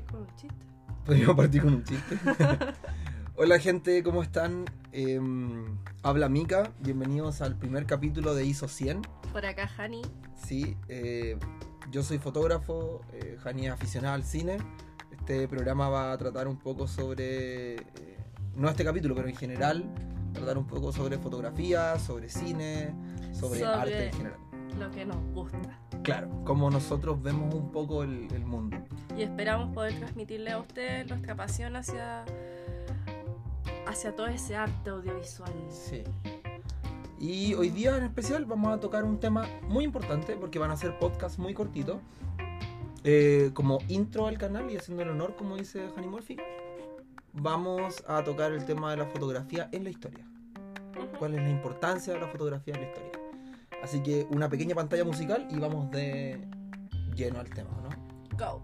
[0.00, 0.66] partir con un chiste.
[1.04, 2.18] Podríamos partir con un chiste.
[3.36, 4.64] Hola gente, ¿cómo están?
[4.92, 9.02] Em, habla Mika, bienvenidos al primer capítulo de ISO 100.
[9.32, 10.02] Por acá, Hani.
[10.36, 11.38] Sí, eh,
[11.90, 14.58] yo soy fotógrafo, eh, Hani es aficionada al cine.
[15.10, 18.18] Este programa va a tratar un poco sobre, eh,
[18.56, 19.84] no este capítulo, pero en general,
[20.34, 22.92] tratar un poco sobre fotografía, sobre cine,
[23.32, 24.38] sobre, Sobre- arte en general.
[24.78, 25.58] Lo que nos gusta.
[26.02, 28.78] Claro, como nosotros vemos un poco el, el mundo.
[29.16, 32.24] Y esperamos poder transmitirle a usted nuestra pasión hacia,
[33.86, 35.52] hacia todo ese arte audiovisual.
[35.68, 36.02] Sí.
[37.18, 40.76] Y hoy día en especial vamos a tocar un tema muy importante porque van a
[40.76, 41.98] ser podcasts muy cortitos.
[43.04, 46.38] Eh, como intro al canal y haciendo el honor, como dice Hani Murphy,
[47.34, 50.26] vamos a tocar el tema de la fotografía en la historia.
[51.18, 53.09] ¿Cuál es la importancia de la fotografía en la historia?
[53.82, 56.38] Así que una pequeña pantalla musical y vamos de
[57.14, 57.90] lleno al tema, ¿no?
[58.36, 58.62] Go.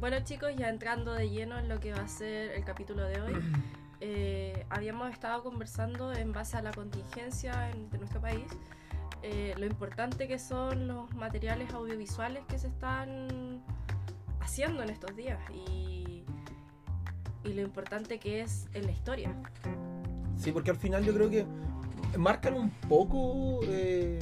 [0.00, 3.20] Bueno chicos, ya entrando de lleno en lo que va a ser el capítulo de
[3.20, 3.32] hoy,
[4.00, 8.44] eh, habíamos estado conversando en base a la contingencia en- de nuestro país,
[9.22, 13.62] eh, lo importante que son los materiales audiovisuales que se están
[14.40, 16.24] haciendo en estos días y,
[17.44, 19.34] y lo importante que es en la historia.
[20.36, 21.46] Sí, porque al final yo creo que
[22.16, 24.20] marcan un poco eh,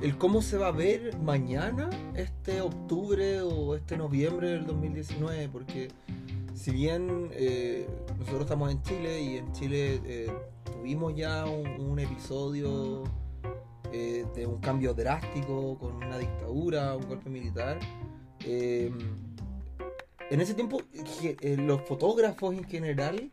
[0.00, 5.88] el cómo se va a ver mañana este octubre o este noviembre del 2019, porque
[6.54, 10.30] si bien eh, nosotros estamos en Chile y en Chile
[10.72, 13.02] tuvimos ya un episodio
[13.92, 17.78] eh, de un cambio drástico con una dictadura, un golpe militar,
[18.44, 18.90] eh,
[20.30, 20.80] en ese tiempo
[21.22, 23.32] eh, los fotógrafos en general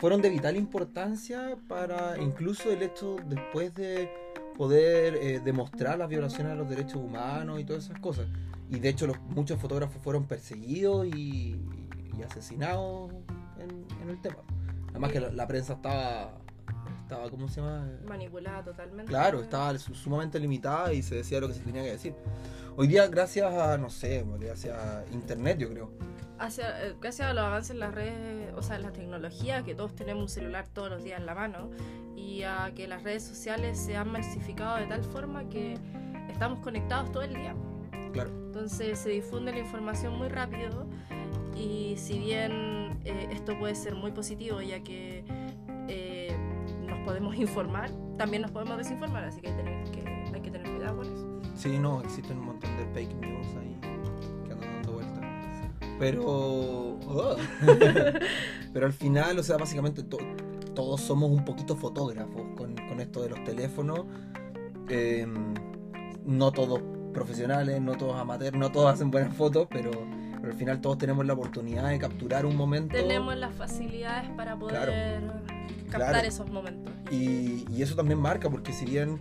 [0.00, 4.08] fueron de vital importancia para incluso el hecho después de
[4.56, 8.26] poder eh, demostrar las violaciones a los derechos humanos y todas esas cosas.
[8.70, 11.60] Y de hecho muchos fotógrafos fueron perseguidos y,
[12.26, 13.12] asesinados
[13.58, 14.36] en, el tema.
[14.90, 16.38] Además que la prensa estaba,
[17.12, 17.88] estaba, ¿cómo se llama?
[18.06, 19.04] Manipulada totalmente.
[19.10, 22.14] Claro, estaba su- sumamente limitada y se decía lo que se tenía que decir.
[22.76, 25.90] Hoy día, gracias a, no sé, gracias a internet, yo creo.
[26.38, 29.74] Hacia- eh, gracias a los avances en las redes, o sea, en la tecnología, que
[29.74, 31.70] todos tenemos un celular todos los días en la mano,
[32.16, 35.76] y a que las redes sociales se han masificado de tal forma que
[36.30, 37.54] estamos conectados todo el día.
[38.12, 38.30] Claro.
[38.30, 40.86] Entonces se difunde la información muy rápido
[41.56, 45.24] y si bien eh, esto puede ser muy positivo ya que
[47.04, 50.00] podemos informar, también nos podemos desinformar, así que hay, tener que
[50.34, 51.40] hay que tener cuidado con eso.
[51.56, 53.78] Sí, no, existen un montón de fake news ahí
[54.46, 55.20] que andan dando vueltas.
[55.98, 56.24] Pero.
[56.24, 57.36] ugh.
[58.72, 60.16] Pero al final, o sea, básicamente to-
[60.74, 64.00] todos somos un poquito fotógrafos con, con esto de los teléfonos.
[64.88, 65.26] Eh,
[66.24, 66.80] no todos
[67.12, 69.90] profesionales, no todos amateurs, no todos hacen buenas fotos, pero,
[70.40, 72.96] pero al final todos tenemos la oportunidad de capturar un momento.
[72.96, 75.20] Tenemos las facilidades para poder
[75.92, 76.28] captar Claro.
[76.28, 76.92] esos momentos.
[77.10, 79.20] Y, y eso también marca, porque si bien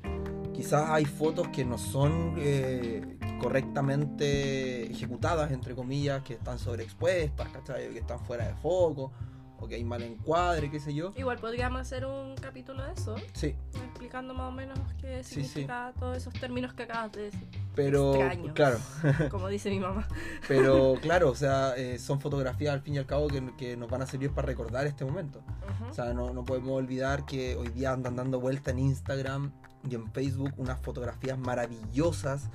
[0.54, 7.90] quizás hay fotos que no son eh, correctamente ejecutadas, entre comillas, que están sobreexpuestas, ¿cachai?
[7.94, 9.12] que están fuera de foco,
[9.60, 11.12] o que hay mal encuadre, qué sé yo.
[11.16, 13.56] Igual podríamos hacer un capítulo de eso, Sí,
[13.86, 15.44] explicando más o menos qué Sí, sí.
[15.44, 18.54] significa todos esos términos que acabas de decir, pero Extraño.
[18.54, 18.78] claro,
[19.32, 20.08] como dice mi mamá.
[20.48, 23.90] pero claro, o sea, eh, son fotografías al fin y al cabo que, que nos
[23.90, 25.40] van a servir para recordar este momento.
[25.80, 25.90] Ujú.
[25.92, 29.52] O sea, no, no podemos olvidar que hoy día andan dando vuelta en Instagram
[29.90, 32.50] y en Facebook unas fotografías maravillosas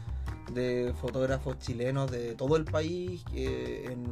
[0.52, 4.04] de fotógrafos chilenos de todo el país eh, en,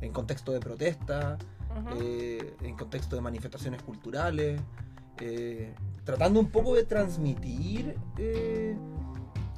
[0.00, 1.38] en contexto de protesta,
[1.70, 1.98] Ujú.
[2.02, 4.60] eh, en contexto de manifestaciones culturales,
[5.18, 5.74] eh,
[6.04, 8.61] tratando un poco de transmitir eh,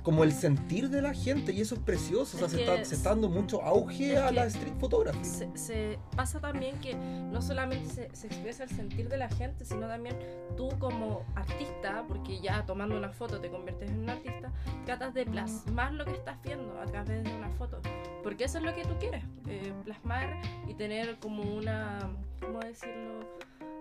[0.05, 2.85] como el sentir de la gente y eso es precioso, o sea, Es se, está,
[2.85, 5.25] se está dando mucho auge a la street photography.
[5.25, 9.65] se, se pasa también que no solamente se, se expresa el sentir de la gente,
[9.65, 10.17] sino también
[10.59, 14.53] tú como artista, porque ya tomando una foto te conviertes en un artista,
[14.85, 17.81] tratas de plasmar lo que estás viendo a través de una foto.
[18.23, 22.11] Porque eso es lo que tú quieres, eh, plasmar y tener como una,
[22.41, 23.27] ¿cómo decirlo?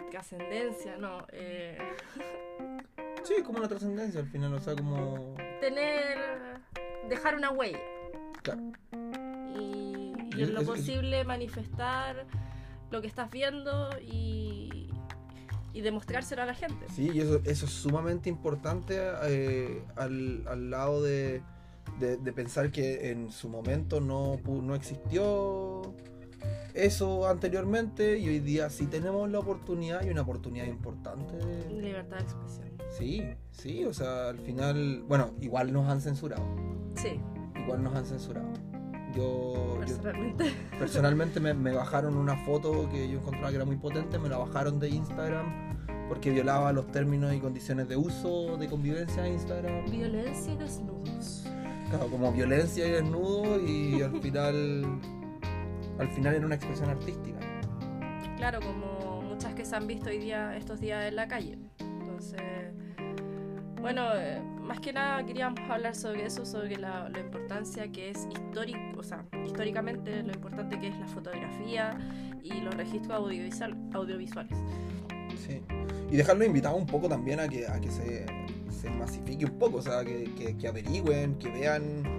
[0.09, 1.25] Trascendencia, ¿no?
[1.33, 1.77] Eh,
[3.23, 5.33] Sí, como una trascendencia al final, o sea, como...
[5.63, 6.17] tener,
[7.09, 7.79] dejar una huella.
[8.41, 8.61] Claro.
[9.55, 12.25] Y, y Y en lo eso- eso- posible manifestar
[12.91, 14.89] lo que estás viendo y,
[15.73, 16.85] y demostrárselo a la gente.
[16.93, 21.41] Sí, y eso, eso es sumamente importante eh, al, al lado de,
[21.99, 25.93] de- de pensar que en su momento no, no existió
[26.73, 31.35] eso anteriormente y hoy día sí tenemos la oportunidad y una oportunidad importante.
[31.37, 32.67] de- Libertad de expresión.
[32.97, 36.43] Sí, sí, o sea, al final, bueno, igual nos han censurado,
[36.95, 37.19] Sí,
[37.63, 38.47] igual nos han censurado.
[39.15, 40.45] Yo, yo personalmente.
[40.79, 44.37] personalmente me, me bajaron una foto que yo encontraba que era muy potente, me la
[44.37, 45.73] bajaron de Instagram
[46.09, 49.89] porque violaba los términos y condiciones de uso de convivencia de Instagram.
[49.89, 51.43] Violencia y desnudos.
[51.89, 54.99] Claro, como violencia y desnudo y al final
[55.99, 57.39] al final era una expresión artística.
[58.37, 61.57] Claro, como muchas que se han visto hoy día, estos días en la calle.
[61.79, 62.41] Entonces,
[63.81, 68.27] bueno, eh, más que nada queríamos hablar sobre eso, sobre la, la importancia que es
[68.31, 71.97] histórico, o sea, históricamente lo importante que es la fotografía
[72.41, 74.57] y los registros audiovisual, audiovisuales.
[75.45, 75.61] Sí.
[76.11, 78.25] Y dejarlo invitado un poco también a que, a que se,
[78.69, 82.12] se masifique un poco, o sea, que, que- que averigüen, que vean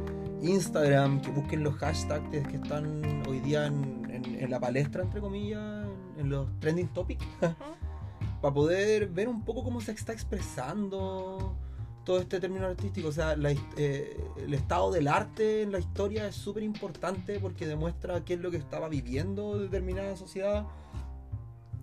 [0.49, 5.21] Instagram, que busquen los hashtags que están hoy día en, en- en la palestra, entre
[5.21, 5.87] comillas,
[6.17, 7.25] en, en los trending topics,
[8.41, 11.57] para poder ver un poco cómo se está expresando
[12.05, 13.09] todo este término artístico.
[13.09, 17.67] O sea, la eh, el estado del arte en la historia es súper importante porque
[17.67, 20.67] demuestra qué es lo que estaba viviendo determinada sociedad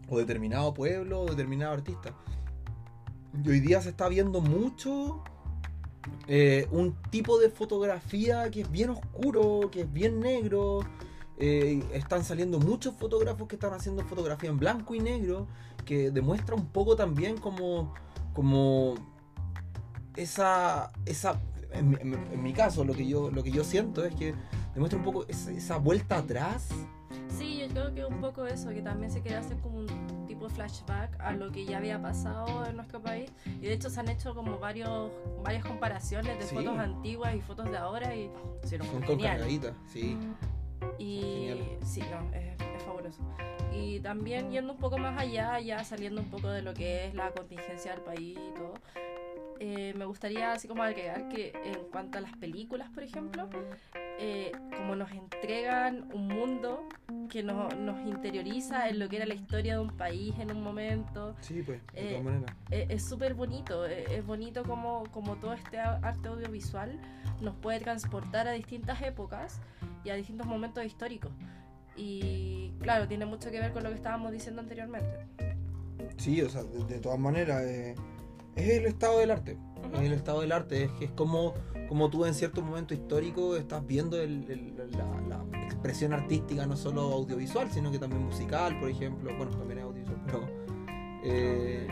[0.10, 2.14] o determinado pueblo o determinado artista.
[3.44, 5.24] Y hoy día se está viendo mucho
[6.28, 10.82] eh, un tipo de fotografía que es bien oscuro, que es bien negro.
[11.38, 15.48] Eh, están saliendo muchos fotógrafos que están haciendo fotografía en blanco y negro,
[15.86, 17.94] que demuestra un poco también como,
[18.34, 18.94] como
[20.16, 21.40] esa, esa
[21.72, 21.90] en,
[22.44, 24.36] mi- caso, lo que yo, lo que yo siento es que
[24.74, 26.68] demuestra un poco esa, esa vuelta atrás
[27.38, 29.88] Sí, yo creo que un poco eso, que también se quiere hacer como un
[30.42, 33.32] tipo flashback a lo que ya había pasado en nuestro país.
[33.46, 35.12] Y de hecho se han hecho como varios,
[35.44, 36.56] varias comparaciones de Sí.
[36.56, 38.30] fotos antiguas y fotos de ahora y
[38.64, 39.42] sí, son con genial.
[39.88, 40.18] sí.
[40.98, 41.78] Y Genial.
[41.86, 43.22] sí, no, es, es fabuloso.
[43.72, 47.14] Y también yendo un poco más allá, ya saliendo un poco de lo que es
[47.14, 48.74] la contingencia del país y todo,
[49.64, 53.48] eh, me gustaría así como agregar que en cuanto a las películas, por ejemplo,
[54.20, 56.88] eh, como nos entregan un mundo
[57.30, 60.64] que nos, nos interioriza en lo que era la historia de un país en un
[60.64, 62.56] momento, Sí, pues, de Eh, todas maneras.
[62.72, 67.00] eh, es súper bonito, eh, es bonito como, como todo este a- arte audiovisual
[67.40, 69.60] nos puede transportar a distintas épocas
[70.04, 71.32] y a distintos momentos históricos.
[71.96, 75.28] Y claro, tiene mucho que ver con lo que estábamos diciendo anteriormente.
[76.18, 77.96] Sí, o sea, de, de todas maneras, eh,
[78.56, 79.58] es el estado del arte.
[79.94, 81.54] Es el estado del arte, es, es como,
[81.90, 86.78] como tú en cierto momento histórico estás viendo el- el- la, la expresión artística, no
[86.78, 89.32] solo audiovisual, sino que también musical, por ejemplo.
[89.36, 90.48] Bueno, también es audiovisual, pero
[91.24, 91.88] eh,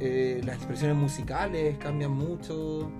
[0.00, 2.90] eh, las expresiones musicales cambian mucho,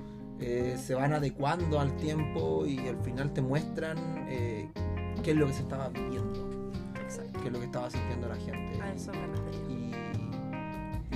[0.40, 3.96] eh, se van adecuando al tiempo y al final te muestran
[4.26, 6.70] qué es lo que se estaba viviendo,
[7.02, 7.40] Exacto.
[7.40, 8.80] qué es lo que estaba sintiendo la gente.
[8.80, 9.75] A eso me refería.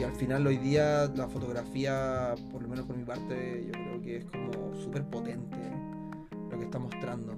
[0.01, 4.01] Y, al final hoy día la fotografía, por lo menos por mi parte, yo creo
[4.01, 5.59] que es como súper potente
[6.51, 7.37] lo que está mostrando.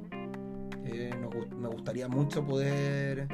[0.84, 3.26] Eh, nos me gustaría mucho poder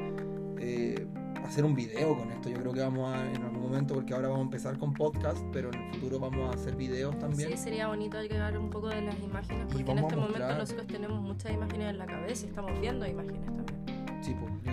[0.59, 1.07] eh,
[1.45, 2.49] hacer un video con esto.
[2.49, 5.45] Yo creo que vamos a en algún momento, porque ahora vamos a empezar con podcast,
[5.53, 7.51] pero en el futuro vamos a hacer videos también.
[7.51, 10.87] Sí, sería bonito agregar un poco de las imágenes, porque en este momento mostrar- nosotros
[10.87, 13.78] tenemos muchas imágenes en la cabeza y estamos viendo imágenes también.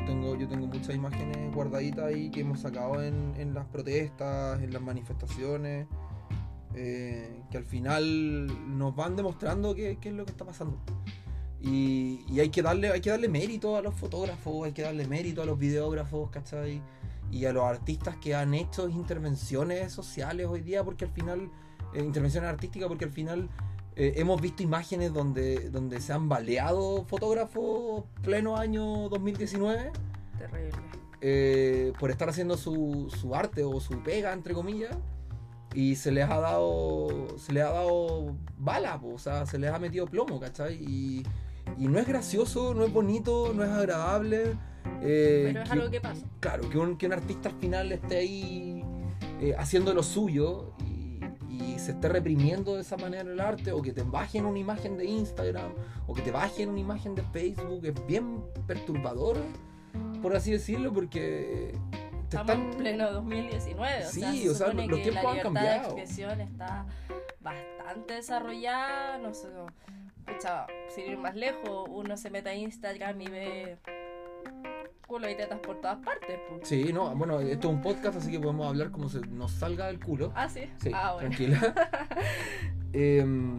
[0.05, 4.71] Tengo, yo tengo muchas imágenes guardaditas ahí que hemos sacado en, en las protestas, en
[4.71, 5.87] las manifestaciones,
[6.75, 10.77] eh, que al final nos van demostrando qué, qué es lo que está pasando.
[11.61, 15.07] Y, y hay, que darle, hay que darle mérito a los fotógrafos, hay que darle
[15.07, 16.81] mérito a los videógrafos, ¿cachai?
[17.31, 21.49] Y a los artistas que han hecho intervenciones sociales hoy día, porque al final,
[21.95, 23.49] eh, intervenciones artísticas, porque al final
[23.95, 29.91] eh, hemos visto imágenes donde, donde se han baleado fotógrafos pleno año 2019
[30.37, 30.71] Terrible.
[31.21, 34.95] eh, por estar haciendo su, su arte o su pega, entre comillas,
[35.73, 39.71] y se les ha dado se les ha dado bala, po, o sea, se les
[39.71, 40.75] ha metido plomo, ¿cachai?
[40.75, 41.23] Y,
[41.77, 44.55] y no es gracioso, no es bonito, no es agradable.
[45.01, 46.25] eh, Pero es algo que pasa.
[46.39, 48.83] Claro, que un, que un artista al final esté ahí
[49.41, 50.73] eh, haciendo lo suyo
[51.61, 54.97] y, se esté reprimiendo de esa manera el arte, o que te bajen una imagen
[54.97, 55.73] de Instagram,
[56.07, 59.37] o que te bajen una imagen de Facebook, es bien perturbador,
[60.21, 61.73] por así decirlo, porque
[62.29, 62.71] te Estamos están...
[62.71, 65.95] en pleno 2019, o Sí, sea, se o sea, los tiempos la han cambiado.
[65.95, 66.85] de expresión está
[67.41, 69.67] bastante desarrollada, no sé, no-
[70.25, 73.77] pucha, sin ir más lejos, uno se mete a Instagram y ve
[75.07, 76.67] culo y tetas por todas partes, pues.
[76.67, 79.87] Sí, no, bueno, esto es un podcast, así que podemos hablar como se nos salga
[79.87, 80.31] del culo.
[80.35, 80.61] Ah, sí.
[80.81, 81.29] Sí, ah, bueno.
[81.29, 81.73] tranquila.
[82.93, 83.57] Em,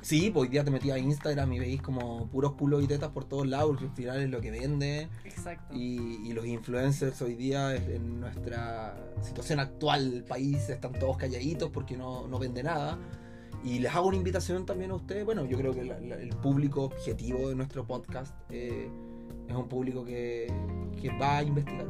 [0.00, 3.10] Sí, pues hoy día te metí a Instagram y veis como puros culos y tetas
[3.10, 5.08] por todos lados, porque al final es lo que vende.
[5.24, 5.74] Exacto.
[5.76, 11.68] Y, y los influencers hoy día en nuestra situación actual del país están todos calladitos
[11.70, 12.96] porque no, no vende nada.
[13.64, 15.24] Y les hago una invitación también a ustedes.
[15.26, 18.88] Bueno, yo creo que la- la- el público objetivo de nuestro podcast eh,
[19.48, 20.52] es un público que,
[21.00, 21.86] que va a investigar,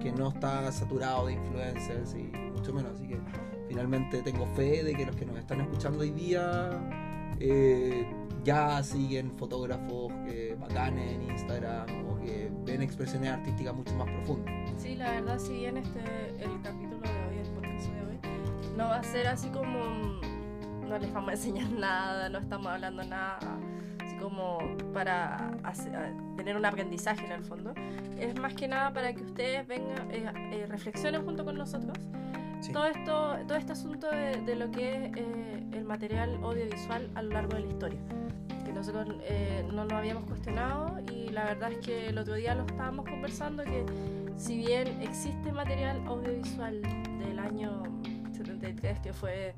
[0.00, 2.92] que no está saturado de influencers y mucho menos.
[2.94, 3.18] Así que
[3.68, 6.70] finalmente tengo fe de que los que nos están escuchando hoy día
[7.40, 8.06] eh,
[8.44, 14.54] ya siguen fotógrafos que bacanes en Instagram o que ven expresiones artísticas mucho más profundas.
[14.76, 16.00] Sí, la verdad, si bien este
[16.38, 18.18] el capítulo de hoy, el podcast de hoy,
[18.76, 19.78] no va a ser así como
[20.88, 23.58] no les vamos a enseñar nada, no estamos hablando nada,
[24.20, 24.58] como
[24.92, 27.72] para hacer- tener un aprendizaje en el fondo.
[28.18, 31.96] Es más que nada para que ustedes vengan, eh, eh, reflexionen junto con nosotros
[32.60, 32.72] Sí.
[32.72, 37.22] todo esto, todo este asunto de, de lo que es eh, el material audiovisual a
[37.22, 38.00] lo largo de la historia.
[38.64, 42.54] Que nosotros eh, no nos habíamos cuestionado y la verdad es que el otro día
[42.54, 43.84] lo estábamos conversando que
[44.36, 46.82] si bien existe material audiovisual
[47.18, 47.82] del año
[48.32, 49.54] 73 que fue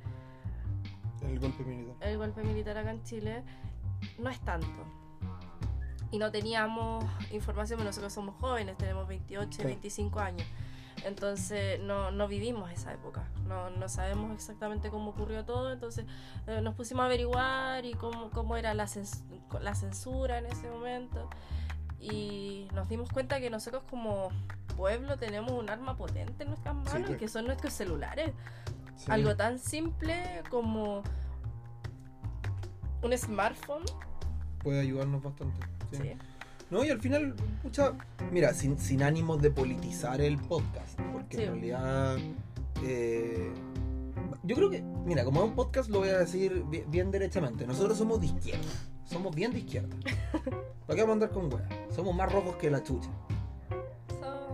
[1.23, 1.97] El golpe militar.
[2.09, 3.43] el golpe militar acá en Chile,
[4.19, 4.69] no es tanto.
[6.13, 9.63] Y no teníamos información, pero nosotros somos jóvenes, tenemos 28, Sí.
[9.65, 10.47] 25 años.
[11.05, 16.05] Entonces no, no vivimos esa época, no, no sabemos exactamente cómo ocurrió todo, entonces
[16.47, 19.23] eh, nos pusimos a averiguar y cómo, cómo era la, cens-
[19.63, 21.31] la censura en ese momento
[21.99, 24.29] y nos dimos cuenta que nosotros como
[24.77, 27.19] pueblo tenemos un arma potente en nuestras manos, pues.
[27.19, 28.33] que son nuestros celulares.
[28.97, 29.11] Sí.
[29.11, 31.03] Algo tan simple como
[33.03, 33.85] un smartphone.
[34.63, 35.61] puede ayudarnos bastante.
[35.93, 35.99] sí.
[36.03, 36.13] Sí.
[36.71, 37.95] No, y al final, mucha,
[38.31, 41.43] mira, sin, sin ánimos de politizar el podcast, porque Sí.
[41.43, 42.17] en realidad
[42.85, 43.51] eh,
[44.45, 47.67] yo creo que, mira, como es un podcast lo voy a decir bien, bien derechamente,
[47.67, 48.69] nosotros somos de izquierda,
[49.05, 49.97] somos bien de izquierda.
[50.87, 51.69] ¿Para qué vamos a andar con weas?
[51.95, 53.11] Somos más rojos que la chucha.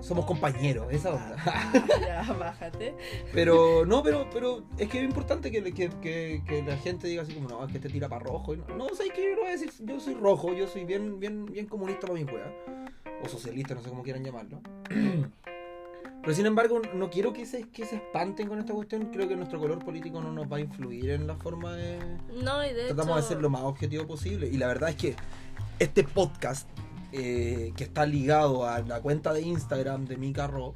[0.00, 1.36] Somos compañeros, esa onda.
[2.00, 2.94] ya, bájate.
[3.32, 7.22] Pero no, pero, pero es que es importante que, que, que, que la gente diga
[7.22, 8.54] así como, no, es que te tira para rojo.
[8.54, 10.84] Y no, no sé que yo no voy a decir, yo soy rojo, yo soy
[10.84, 12.52] bien, bien, bien comunista para mi juega.
[13.22, 14.60] O socialista, no sé cómo quieran llamarlo.
[16.26, 19.10] Pero sin embargo, no quiero que se, que se espanten con esta cuestión.
[19.12, 22.00] Creo que nuestro color político no nos va a influir en la forma de...
[22.42, 24.48] No, y de Tratamos de ser lo más objetivo posible.
[24.48, 25.14] Y la verdad es que
[25.78, 26.68] este podcast,
[27.12, 30.74] eh, que está ligado a la cuenta de Instagram de Mika Ro,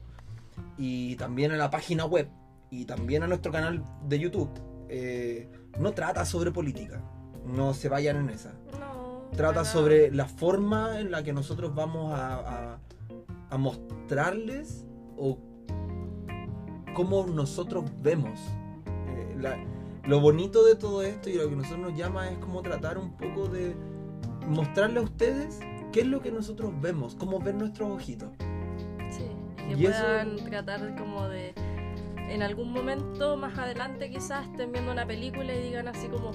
[0.78, 2.28] y también a la página web,
[2.70, 4.50] y también a nuestro canal de YouTube,
[4.88, 7.02] eh, no trata sobre política.
[7.46, 8.52] No se vayan en esa.
[8.78, 12.34] no, Trata sobre la forma en la que nosotros vamos a,
[12.75, 12.78] a-
[13.50, 14.84] a mostrarles
[15.16, 15.38] o
[16.94, 18.38] cómo nosotros vemos.
[19.08, 19.58] Eh, la-
[20.04, 23.16] lo bonito de todo esto y lo que nosotros nos llama es como tratar un
[23.16, 23.75] poco de
[24.49, 25.60] mostrarle a ustedes
[25.92, 28.28] qué es lo que nosotros vemos, cómo ven nuestros ojitos.
[29.11, 29.25] Sí,
[29.68, 31.54] y que Y eso- puedan tratar como de.
[32.28, 36.30] En algún momento más adelante, quizás estén viendo una película y digan así como: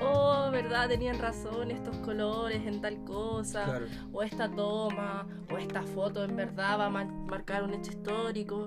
[0.00, 3.64] Oh, verdad, tenían razón estos colores en tal cosa.
[3.64, 3.86] Claro.
[4.12, 8.64] o esta toma, o esta foto en verdad va a mar- marcar un hecho histórico.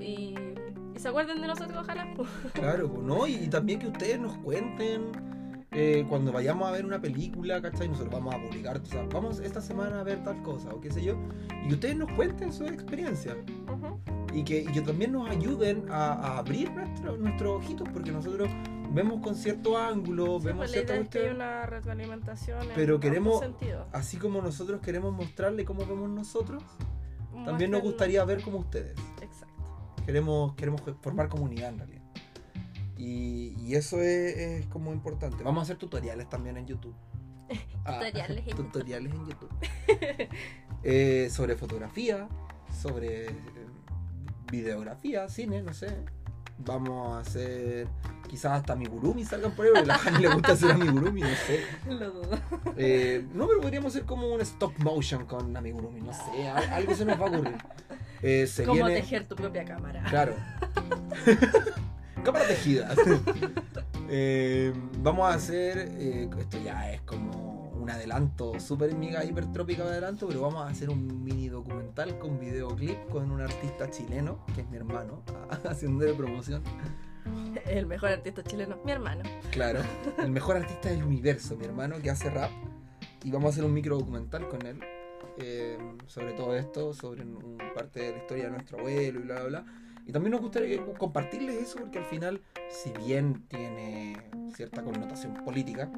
[0.00, 0.34] Y,
[0.94, 2.06] y se acuerden de nosotros, ojalá.
[2.52, 3.26] Claro, ¿no?
[3.26, 5.12] Y, y también que ustedes nos cuenten
[5.72, 7.88] eh, cuando vayamos a ver una película, ¿cachai?
[7.88, 10.90] Nosotros vamos a publicar, o sea, vamos esta semana a ver tal cosa, o qué
[10.90, 11.16] sé yo,
[11.68, 13.36] y ustedes nos cuenten su experiencia.
[13.72, 14.00] Ujú.
[14.34, 18.48] Y que, y que también nos ayuden a, a abrir nuestro- nuestros ojitos, porque nosotros
[18.92, 22.94] vemos con cierto ángulo, Sí, vemos pues cierta es que cuestión, una retroalimentación en Pero
[22.96, 23.44] ambos queremos-
[23.92, 26.62] así como nosotros queremos mostrarle cómo vemos nosotros,
[27.44, 28.96] también nos gustaría ver como ustedes.
[29.22, 29.46] Exacto.
[30.04, 31.99] Queremos, queremos formar comunidad en realidad.
[33.02, 35.42] Y, y eso es, es como importante.
[35.42, 36.94] Vamos a hacer tutoriales también en YouTube.
[37.84, 38.66] Ah, Tutoriales en YouTube.
[38.72, 39.50] tutoriales en YouTube.
[40.82, 42.26] Eh, sobre fotografía,
[42.82, 43.30] sobre eh,
[44.50, 45.94] videografía, cine, no sé.
[46.58, 47.86] Vamos a hacer
[48.28, 51.28] quizás hasta amigurumi salgan por ahí, porque a la Jani le gusta hacer amigurumi, no
[51.28, 51.60] sé.
[51.86, 52.38] Lo dudo.
[52.78, 56.94] Eh, no, pero podríamos hacer como un stop motion con amigurumi, no sé, al- algo
[56.94, 57.56] se nos va a ocurrir.
[58.22, 60.02] Eh, se viene- tejer tu propia cámara.
[60.08, 60.34] Claro.
[62.24, 62.94] Cámara tejida.
[64.12, 64.72] Eh,
[65.04, 65.78] vamos a hacer.
[65.96, 70.68] eh, esto ya es como un adelanto, súper mega hipertrópico de adelanto, pero vamos a
[70.68, 75.22] hacer un mini documental con videoclip con un artista chileno, que es mi hermano,
[75.64, 76.60] haciendo de promoción.
[77.66, 79.22] El mejor artista chileno, mi hermano.
[79.52, 79.78] Claro,
[80.18, 82.50] el mejor artista del universo, mi hermano, que hace rap.
[83.22, 84.80] Y vamos a hacer un micro documental con él
[85.38, 89.36] eh, sobre todo esto, sobre un- parte de la historia de nuestro abuelo y bla,
[89.36, 89.64] bla, bla.
[90.10, 94.16] Y también nos gustaría compartirles eso porque al final, si bien tiene
[94.56, 95.88] cierta connotación política,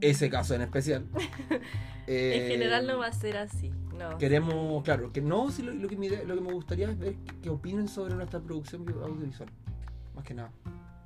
[0.00, 1.06] ese caso en especial.
[2.08, 3.70] en general no va a ser así.
[3.96, 4.18] No.
[4.18, 7.14] Queremos, claro, que no, sí, lo, lo que me, lo que me gustaría es ver
[7.40, 9.48] qué opinen sobre nuestra producción audiovisual.
[10.16, 10.50] Más que nada.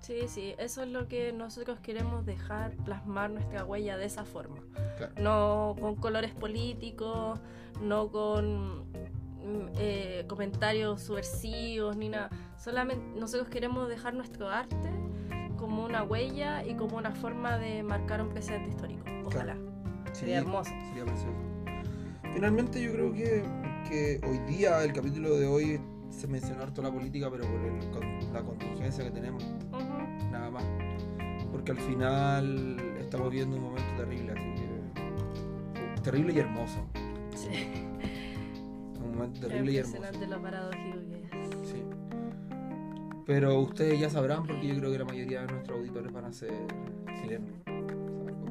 [0.01, 4.57] Sí, sí, eso es lo que nosotros queremos dejar, plasmar nuestra huella de esa forma.
[5.21, 7.39] No con colores políticos,
[7.83, 8.87] no con
[9.79, 12.31] eh, comentarios subversivos ni nada.
[12.57, 14.91] Solamente nosotros queremos dejar nuestro arte
[15.57, 19.05] como una huella y como una forma de marcar un presente histórico.
[19.25, 19.57] Ojalá.
[20.13, 20.71] Sería hermoso.
[20.89, 21.33] Sería precioso.
[22.33, 23.43] Finalmente yo creo que,
[23.89, 28.43] que hoy día, el capítulo de hoy, se menciona toda la política, pero por la
[28.43, 29.45] contingencia que tenemos
[30.31, 30.65] nada más.
[31.51, 36.03] Porque al final estamos viendo un momento terrible, así que.
[36.03, 36.87] Terrible y hermoso.
[37.35, 37.84] Sí.
[39.15, 40.27] Un momento terrible y hermoso.
[40.29, 41.71] lo paradójico que es.
[41.71, 41.83] Sí.
[43.27, 46.33] Pero ustedes ya sabrán, porque yo creo que la mayoría de nuestros auditores van a
[46.33, 46.53] ser
[47.21, 47.51] chilenos.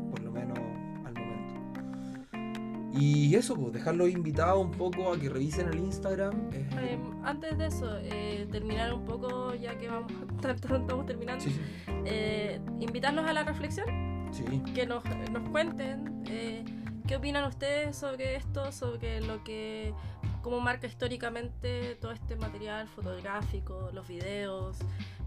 [0.10, 0.58] por lo menos
[1.06, 2.98] al momento.
[3.00, 6.50] Y eso, pues, dejarlos invitados un poco a que revisen el Instagram.
[6.52, 10.12] Eh, antes de eso, eh, terminar un poco, ya que vamos
[10.52, 11.46] estamos terminando,
[12.06, 13.86] eh, invitarnos a la reflexión.
[14.74, 16.66] Que nos, nos cuenten eh,
[17.08, 19.94] qué opinan ustedes sobre esto, sobre lo que,
[20.44, 24.78] cómo marca históricamente todo este material fotográfico, los videos,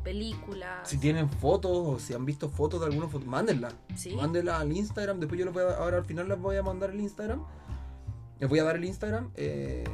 [0.05, 0.89] películas.
[0.89, 3.73] Si tienen fotos o si han visto fotos de alguna foto, mándenla.
[4.15, 5.19] Mándenla al Instagram.
[5.19, 7.43] Después yo les voy a, ahora al final les voy a mandar el Instagram.
[8.39, 9.31] Les voy a dar el Instagram.
[9.35, 9.85] Eh,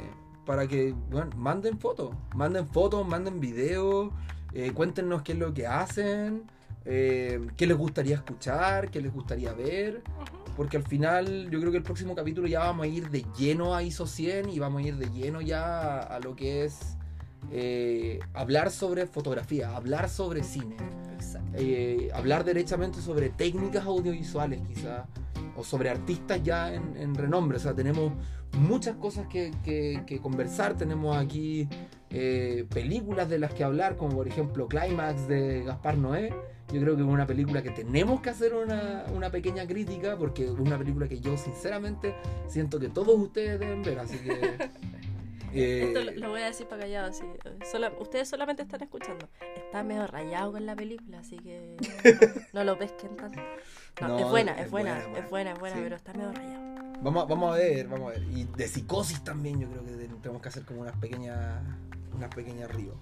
[0.45, 4.11] para que bueno, manden fotos, manden fotos, manden videos,
[4.53, 6.51] eh, cuéntenos qué es lo que hacen,
[6.85, 10.01] eh, qué les gustaría escuchar, qué les gustaría ver,
[10.55, 13.75] porque al final yo creo que el próximo capítulo ya vamos a ir de lleno
[13.75, 16.97] a ISO 100 y vamos a ir de lleno ya a lo que es
[17.51, 20.75] eh, hablar sobre fotografía, hablar sobre cine,
[22.13, 25.07] hablar derechamente sobre técnicas audiovisuales quizás,
[25.55, 28.11] o sobre artistas ya en, en renombre, o sea, tenemos
[28.57, 30.75] muchas cosas que, que, conversar.
[30.75, 31.67] Tenemos aquí
[32.09, 36.33] eh, películas de las que hablar, como por ejemplo Climax de Gaspar Noé.
[36.73, 40.45] Yo creo que es una película que tenemos que hacer una, una, pequeña crítica, porque
[40.45, 42.15] es una película que yo sinceramente
[42.47, 44.69] siento que todos ustedes deben ver, así que...
[45.55, 47.23] Eh, Esto lo, voy a decir para callado, así.
[47.99, 49.29] ustedes solamente están escuchando.
[49.55, 51.77] Está medio rayado con la película, así que
[52.53, 53.39] no lo pesquen tanto.
[54.01, 56.63] No, es, buena, es, buena, es buena, es buena, pero está medio rayado.
[57.03, 58.23] Vamos, vamos a ver, vamos a ver.
[58.31, 61.61] Y de psicosis también yo creo que tenemos que hacer como unas pequeñas
[62.15, 62.95] unas pequeñas ríos.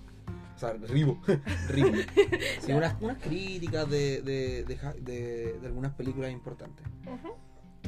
[0.61, 1.17] Sea, ribo.
[1.69, 1.89] ribo.
[2.59, 6.85] Sí, unas, unas, críticas de, de, de, de, algunas películas importantes.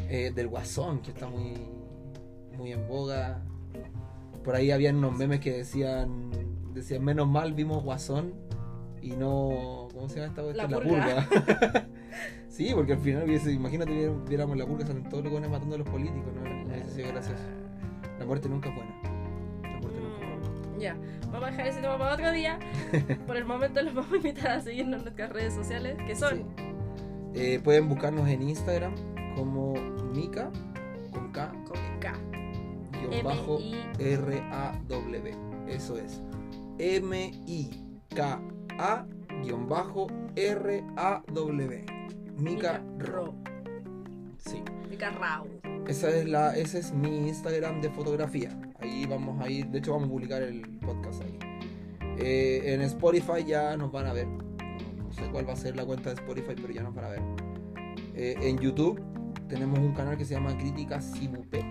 [0.10, 1.54] eh, del Guasón, que está muy,
[2.58, 3.44] muy en boga.
[4.44, 6.32] Por ahí habían unos memes que decían,
[6.74, 8.34] decían, menos mal vimos Guasón
[9.04, 10.42] y no, ¿cómo se llama esta?
[10.42, 11.88] La, la purga.
[12.48, 15.90] Sí, porque al final, imagínate, viéramos la purga, salen todos los jóvenes matando a los
[15.90, 16.72] políticos, ¿no?
[16.76, 17.42] Eso sería gracioso.
[18.20, 19.03] La muerte nunca es buena.
[20.84, 20.98] Ya,
[21.32, 22.60] vamos a dejar ese tema para otro día.
[23.26, 26.44] Por el momento los vamos a invitar a seguirnos en nuestras redes sociales, que son...
[27.34, 28.94] Eh, pueden buscarnos en Instagram
[29.34, 29.76] como
[30.14, 30.52] Mika,
[31.14, 31.54] con K.
[31.66, 32.14] Con K.
[32.92, 33.60] Guión bajo
[33.98, 35.38] R-A-W.
[35.70, 36.22] Eso es.
[36.80, 37.86] M-I-K-A
[39.42, 41.86] guion bajo R-A-W.
[42.40, 43.34] Mika Ro.
[44.38, 44.62] Sí.
[44.90, 45.48] Mika Rao.
[45.88, 48.50] Esa es la, ese es mi Instagram de fotografía.
[48.84, 51.40] Ahí vamos a ir, de hecho vamos a publicar el podcast ahí.
[52.18, 54.28] Eh, en Spotify ya nos van a ver.
[54.28, 57.10] No sé cuál va a ser la cuenta de Spotify, pero ya nos van a
[57.10, 57.22] ver.
[58.14, 59.02] Eh, en YouTube
[59.48, 61.66] tenemos un canal que se llama Crítica Sibupe.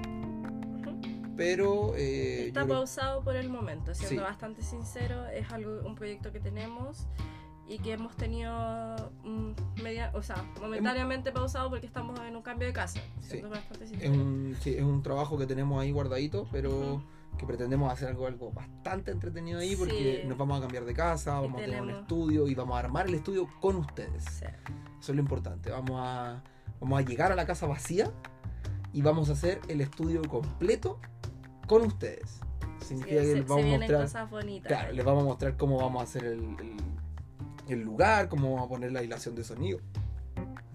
[1.37, 6.41] Pero eh, está pausado por el momento, siendo bastante sincero, es algo un proyecto que
[6.41, 7.09] tenemos
[7.69, 12.67] y que hemos tenido mm, media, o sea, momentáneamente pausado porque estamos en un cambio
[12.67, 13.01] de casa.
[13.21, 13.43] Sí.
[14.01, 17.03] Es, un, sí, es un trabajo que tenemos ahí guardadito, pero
[17.39, 21.41] que pretendemos hacer algo, algo bastante entretenido ahí porque nos vamos a cambiar de casa,
[21.41, 24.25] vamos a tener un estudio y vamos a armar el estudio con ustedes.
[24.27, 25.71] Eso es lo importante.
[25.71, 26.43] Vamos a,
[26.81, 28.13] vamos a llegar a la casa vacía
[28.93, 30.99] y vamos a hacer el estudio completo
[31.67, 32.41] con ustedes.
[32.81, 34.29] Significa que les vamos a mostrar.
[34.63, 36.92] Claro, les vamos a mostrar cómo vamos a hacer el el
[37.69, 39.79] lugar, cómo vamos a poner la aislación de sonido,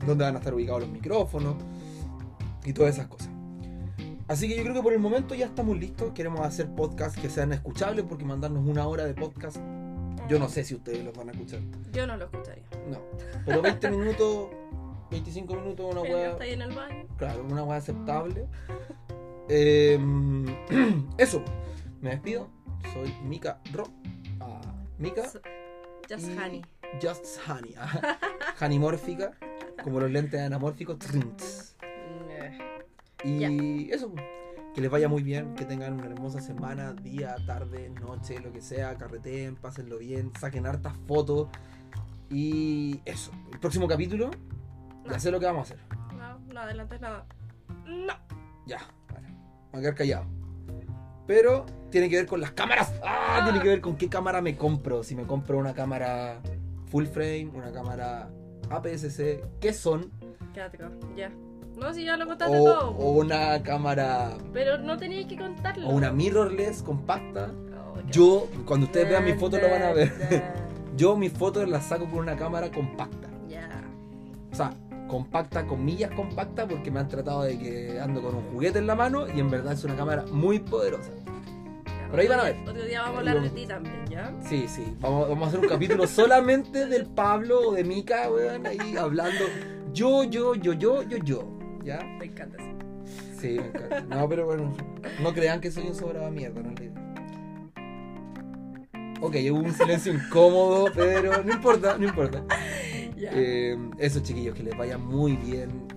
[0.05, 1.55] dónde van a estar ubicados los micrófonos
[2.65, 3.29] y todas esas cosas.
[4.27, 6.11] Así que yo creo que por el momento ya estamos listos.
[6.13, 9.57] Queremos hacer podcasts que sean escuchables porque mandarnos una hora de podcast,
[10.27, 11.61] yo no sé si ustedes los van a escuchar.
[11.93, 12.65] Yo no lo escucharía.
[12.89, 12.99] No.
[13.45, 14.49] Pero 20 minutos,
[15.11, 16.31] 25 minutos, una hueá.
[16.31, 17.05] está ahí en el baño.
[17.17, 18.47] Claro, una hueá aceptable.
[19.47, 20.45] Em,
[21.17, 21.41] eso.
[22.01, 22.49] Me despido.
[22.93, 23.85] Soy Mika Ro.
[24.41, 24.61] Ah,
[24.97, 25.23] Mika.
[26.09, 26.63] Just Honey.
[27.01, 27.75] Just Honey.
[28.61, 29.31] Honey mórfica,
[29.83, 30.97] como los lentes anamórficos.
[33.23, 34.13] Y eso,
[34.73, 38.61] que les vaya muy bien, que tengan una hermosa semana, día, tarde, noche, lo que
[38.61, 41.49] sea, carreteen, pásenlo bien, saquen hartas fotos.
[42.29, 44.29] Y eso, el próximo capítulo,
[45.09, 45.85] ya sé lo que vamos a hacer.
[46.15, 47.25] No, no adelantes nada.
[47.85, 48.13] No.
[48.65, 48.79] Ya,
[49.13, 49.27] vale.
[49.71, 50.25] Voy a quedar callado.
[51.25, 52.93] Pero tiene que ver con las cámaras.
[53.03, 53.39] ¡Ah!
[53.39, 53.43] Ah.
[53.43, 55.03] Tiene que ver con qué cámara me compro.
[55.03, 56.41] Si me compro una cámara
[56.89, 58.29] full frame, una cámara
[58.69, 60.11] APS-C, ¿qué son?
[60.53, 60.91] Quédate acá.
[61.15, 61.31] Ya.
[61.77, 62.89] No, si ya lo contaste O, todo.
[62.91, 65.87] o una cámara Pero no tenías que contarlo.
[65.87, 67.51] o una mirrorless compacta.
[67.75, 70.11] Oh, Yo, cuando ustedes vean mis fotos lo van a ver.
[70.97, 73.27] Yo mis fotos las saco con una cámara compacta.
[73.47, 73.69] Ya.
[74.51, 74.73] O sea,
[75.07, 78.95] compacta, comillas compacta, porque me han tratado de que ando con un juguete en la
[78.95, 81.11] mano y en verdad es una cámara muy poderosa.
[82.09, 82.55] Pero ahí van a ver.
[82.67, 84.33] Otro día vamos a hablar de ti también, ¿ya?
[84.47, 84.95] Sí, sí.
[84.99, 89.45] Vamos, vamos a hacer un capítulo solamente del Pablo o de Mika, weón, ahí hablando
[89.93, 91.47] yo, yo, yo, yo, yo, yo.
[91.83, 91.99] ¿Ya?
[92.19, 92.71] Me encanta eso.
[93.39, 94.01] Sí, me encanta.
[94.01, 94.73] No, pero bueno,
[95.21, 97.07] no crean que soy un sobrado mierda, no es la idea.
[99.19, 102.43] Ok, hubo un silencio incómodo, pero no importa, no importa.
[103.17, 103.31] Ya.
[103.33, 105.87] Eh, eso, chiquillos, que les vaya muy bien.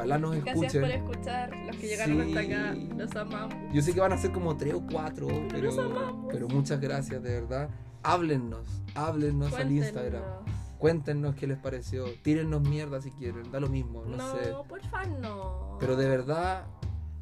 [0.00, 0.80] Ojalá nos Gracias escuchen.
[0.80, 1.56] por escuchar.
[1.66, 2.20] Los que llegaron Sí.
[2.36, 3.54] hasta acá, los amamos.
[3.72, 7.68] Yo sé que van a ser como tres o cuatro, pero, muchas gracias, de verdad.
[8.02, 10.22] Háblennos, háblennos al Instagram.
[10.78, 11.34] Cuéntenos.
[11.34, 12.06] Qué les pareció.
[12.22, 14.52] Tírennos mierda si quieren, da lo mismo, no, No, sé.
[14.66, 15.76] porfa, no.
[15.78, 16.64] Pero de verdad,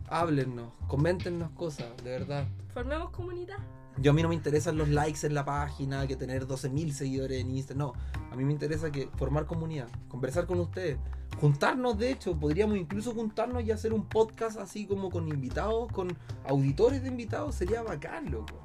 [0.09, 2.47] háblennos, coméntenos cosas, de verdad.
[2.73, 3.59] Formemos comunidad.
[4.01, 7.41] Yo a mí no me interesan los likes en la página, que tener 12.000 seguidores
[7.41, 7.89] en Instagram.
[7.89, 7.93] No,
[8.31, 10.99] a mí me interesa que formar comunidad, conversar con ustedes,
[11.41, 11.99] juntarnos.
[11.99, 17.03] De hecho, podríamos incluso juntarnos y hacer un podcast así como con invitados, con auditores
[17.03, 17.57] de invitados.
[17.57, 18.61] Sería bacán, loco.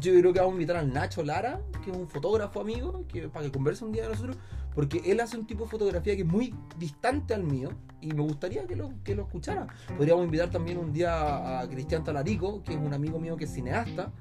[0.00, 3.28] Yo creo que vamos a invitar al Nacho Lara, que es un fotógrafo amigo, que,
[3.28, 4.36] para que converse un día de nosotros,
[4.74, 7.70] porque él hace un tipo de fotografía que es muy distante al mío
[8.02, 9.66] y me gustaría que lo, que lo escuchara.
[9.96, 13.54] Podríamos invitar también un día a Cristian Talarico, que es un amigo mío que es
[13.54, 14.12] cineasta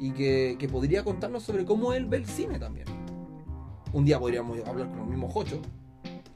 [0.00, 2.86] y que, que podría contarnos sobre cómo él ve el cine también.
[3.92, 5.60] Un día podríamos hablar con los mismos Jocho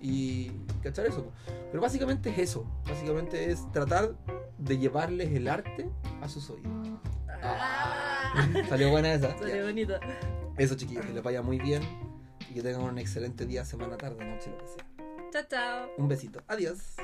[0.01, 0.51] y
[0.83, 1.33] cachar eso.
[1.71, 2.67] Pero básicamente es eso.
[2.87, 4.15] Básicamente es tratar
[4.59, 5.89] de llevarles el arte
[6.21, 6.89] a sus oídos.
[7.43, 8.45] Ah.
[8.69, 9.37] Salió buena esa.
[9.39, 9.63] Salió Ya.
[9.65, 9.95] bonito.
[10.59, 11.83] Eso chiquillos, que les vaya muy bien
[12.51, 14.87] y que tengan un excelente día, semana, tarde, noche, lo que sea.
[15.33, 15.89] Chao, chao.
[15.97, 16.41] Un besito.
[16.49, 16.97] Adiós.